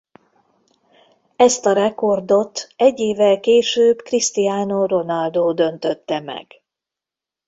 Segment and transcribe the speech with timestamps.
[1.35, 6.61] Ezt a rekordot egy évvel később Cristiano Ronaldo döntötte meg.